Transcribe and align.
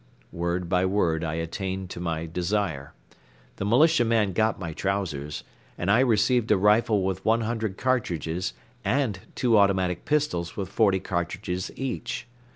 Word 0.31 0.67
by 0.67 0.83
word 0.83 1.23
I 1.23 1.35
attained 1.35 1.91
to 1.91 1.99
my 1.99 2.25
desire. 2.25 2.95
The 3.57 3.65
militia 3.67 4.03
man 4.03 4.33
got 4.33 4.59
my 4.59 4.73
trousers 4.73 5.43
and 5.77 5.91
I 5.91 5.99
received 5.99 6.49
a 6.49 6.57
rifle 6.57 7.03
with 7.03 7.23
one 7.23 7.41
hundred 7.41 7.77
cartridges 7.77 8.53
and 8.83 9.19
two 9.35 9.59
automatic 9.59 10.03
pistols 10.05 10.57
with 10.57 10.69
forty 10.69 10.99
cartridges 10.99 11.69
each. 11.75 12.25